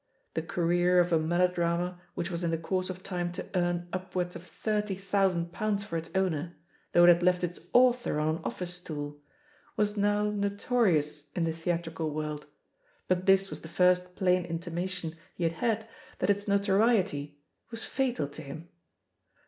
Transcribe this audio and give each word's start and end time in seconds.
The 0.33 0.41
career 0.41 0.99
of 0.99 1.13
a 1.13 1.19
melodrama 1.19 2.01
which 2.15 2.31
was 2.31 2.43
in 2.43 2.49
the 2.49 2.57
course 2.57 2.89
of 2.89 3.03
time 3.03 3.31
to 3.33 3.45
earn 3.53 3.87
upwards 3.93 4.35
of 4.35 4.41
thirty 4.43 4.95
thousand 4.95 5.53
pounds 5.53 5.83
for 5.83 5.95
its 5.95 6.09
owner, 6.15 6.55
though 6.91 7.03
it 7.05 7.09
had 7.09 7.21
left 7.21 7.43
its 7.43 7.67
author 7.71 8.19
on 8.19 8.37
an 8.37 8.41
office 8.43 8.73
stool, 8.73 9.21
was 9.77 9.95
none 9.97 10.11
SSfl 10.11 10.17
5BE 10.17 10.17
POSITION 10.17 10.17
OF 10.17 10.41
PEGGY 10.41 10.47
HAR^Ett 10.47 10.51
notorious 10.51 11.31
in 11.35 11.43
the 11.43 11.53
theatrical 11.53 12.09
world, 12.15 12.45
but 13.07 13.25
this 13.27 13.51
was 13.51 13.61
the 13.61 13.67
first 13.67 14.15
plain 14.15 14.43
intimation 14.45 15.15
he 15.35 15.43
had 15.43 15.53
had 15.53 15.87
that 16.17 16.31
its 16.31 16.47
notoriety 16.47 17.37
was 17.69 17.83
fatal 17.85 18.27
to 18.27 18.41
him. 18.41 18.69